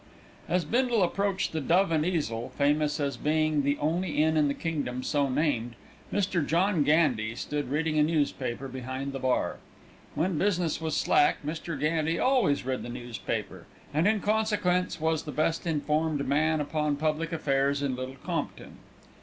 As 0.49 0.65
Bindle 0.65 1.03
approached 1.03 1.51
the 1.51 1.61
Dove 1.61 1.91
and 1.91 2.03
Easel, 2.03 2.49
famous 2.57 2.99
as 2.99 3.17
being 3.17 3.61
the 3.61 3.77
only 3.77 4.23
inn 4.23 4.35
in 4.35 4.47
the 4.47 4.55
kingdom 4.55 5.03
so 5.03 5.29
named, 5.29 5.75
Mr. 6.11 6.43
John 6.43 6.83
Gandy 6.83 7.35
stood 7.35 7.69
reading 7.69 7.99
a 7.99 8.03
newspaper 8.03 8.67
behind 8.67 9.13
the 9.13 9.19
bar. 9.19 9.57
When 10.15 10.39
business 10.39 10.81
was 10.81 10.97
slack 10.97 11.43
Mr. 11.45 11.79
Gandy 11.79 12.17
always 12.17 12.65
read 12.65 12.81
the 12.81 12.89
newspaper, 12.89 13.67
and 13.93 14.07
in 14.07 14.21
consequence 14.21 14.99
was 14.99 15.21
the 15.21 15.31
best 15.31 15.67
informed 15.67 16.27
man 16.27 16.61
upon 16.61 16.95
public 16.95 17.31
affairs 17.31 17.83
in 17.83 17.95
Little 17.95 18.17
Compton. 18.23 18.77